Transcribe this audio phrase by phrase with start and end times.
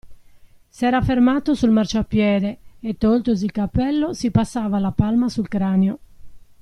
[0.71, 5.99] S'era fermato sul marciapiede e, toltosi il cappello, si passava la palma sul cranio.